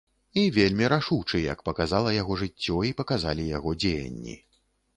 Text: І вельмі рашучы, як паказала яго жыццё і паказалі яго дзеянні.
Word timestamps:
І 0.43 0.45
вельмі 0.53 0.87
рашучы, 0.93 1.41
як 1.41 1.61
паказала 1.69 2.15
яго 2.17 2.39
жыццё 2.45 2.81
і 2.89 2.97
паказалі 3.03 3.49
яго 3.57 3.77
дзеянні. 3.87 4.35